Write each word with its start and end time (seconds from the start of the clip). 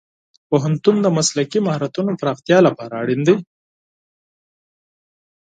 پوهنتون 0.49 0.95
د 1.01 1.07
مسلکي 1.17 1.59
مهارتونو 1.67 2.11
پراختیا 2.21 2.57
لپاره 2.67 2.93
اړین 3.01 3.21
دی. 3.27 3.35